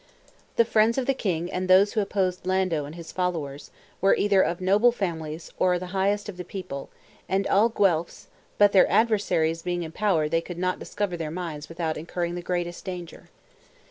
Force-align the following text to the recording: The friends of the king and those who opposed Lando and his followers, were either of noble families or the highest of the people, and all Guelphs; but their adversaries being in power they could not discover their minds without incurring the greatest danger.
The 0.55 0.65
friends 0.65 0.97
of 0.97 1.05
the 1.05 1.13
king 1.13 1.51
and 1.51 1.67
those 1.67 1.93
who 1.93 2.01
opposed 2.01 2.47
Lando 2.47 2.85
and 2.85 2.95
his 2.95 3.11
followers, 3.11 3.69
were 4.01 4.15
either 4.15 4.41
of 4.41 4.59
noble 4.59 4.91
families 4.91 5.51
or 5.59 5.77
the 5.77 5.85
highest 5.93 6.27
of 6.27 6.37
the 6.37 6.43
people, 6.43 6.89
and 7.29 7.45
all 7.45 7.69
Guelphs; 7.69 8.25
but 8.57 8.71
their 8.71 8.91
adversaries 8.91 9.61
being 9.61 9.83
in 9.83 9.91
power 9.91 10.27
they 10.27 10.41
could 10.41 10.57
not 10.57 10.79
discover 10.79 11.17
their 11.17 11.29
minds 11.29 11.69
without 11.69 11.97
incurring 11.97 12.33
the 12.33 12.41
greatest 12.41 12.83
danger. 12.83 13.29